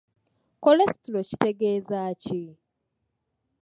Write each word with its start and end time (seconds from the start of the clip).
Kolesitulo 0.63 1.19
kitegeeza 1.29 2.01
ki? 2.21 2.41